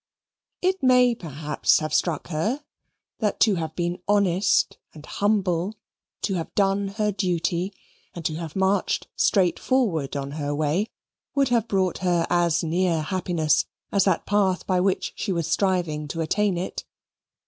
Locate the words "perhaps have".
1.13-1.93